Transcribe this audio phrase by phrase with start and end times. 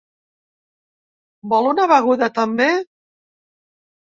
[1.51, 2.71] Vol una beguda també?